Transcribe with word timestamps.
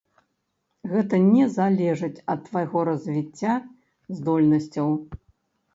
Гэта 0.93 1.15
не 1.25 1.43
залежыць 1.57 2.23
ад 2.35 2.39
твайго 2.49 2.79
развіцця, 2.91 3.53
здольнасцяў. 4.21 4.87